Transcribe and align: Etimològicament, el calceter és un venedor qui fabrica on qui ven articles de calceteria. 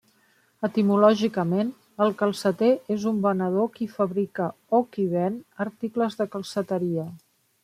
Etimològicament, 0.67 1.67
el 2.05 2.15
calceter 2.21 2.71
és 2.97 3.05
un 3.11 3.19
venedor 3.27 3.69
qui 3.77 3.91
fabrica 3.99 4.49
on 4.79 4.89
qui 4.97 5.07
ven 5.13 5.39
articles 5.71 6.19
de 6.23 6.29
calceteria. 6.37 7.07